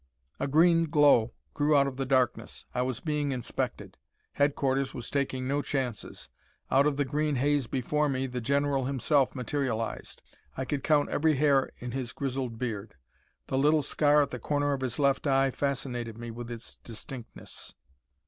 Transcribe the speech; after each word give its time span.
A 0.39 0.47
green 0.47 0.85
glow 0.85 1.35
grew 1.53 1.75
out 1.77 1.85
of 1.85 1.97
the 1.97 2.07
darkness. 2.07 2.65
I 2.73 2.81
was 2.81 2.99
being 2.99 3.31
inspected. 3.31 3.97
Headquarters 4.33 4.95
was 4.95 5.11
taking 5.11 5.47
no 5.47 5.61
chances. 5.61 6.27
Out 6.71 6.87
of 6.87 6.97
the 6.97 7.05
green 7.05 7.35
haze 7.35 7.67
before 7.67 8.09
me 8.09 8.25
the 8.25 8.41
general 8.41 8.85
himself 8.85 9.35
materialized. 9.35 10.23
I 10.57 10.65
could 10.65 10.83
count 10.83 11.09
every 11.09 11.35
hair 11.35 11.69
in 11.77 11.91
his 11.91 12.13
grizzled 12.13 12.57
beard. 12.57 12.95
The 13.45 13.59
little 13.59 13.83
scar 13.83 14.23
at 14.23 14.31
the 14.31 14.39
corner 14.39 14.73
of 14.73 14.81
his 14.81 14.97
left 14.97 15.27
eye 15.27 15.51
fascinated 15.51 16.17
me 16.17 16.31
with 16.31 16.49
its 16.49 16.77
distinctness. 16.77 17.75